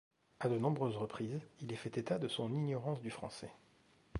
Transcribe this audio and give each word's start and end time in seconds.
À 0.39 0.49
de 0.49 0.57
nombreuses 0.57 0.97
reprises 0.97 1.39
il 1.59 1.71
est 1.71 1.75
fait 1.75 1.95
état 1.95 2.17
de 2.17 2.27
son 2.27 2.51
ignorance 2.51 3.03
du 3.03 3.11
français. 3.11 3.51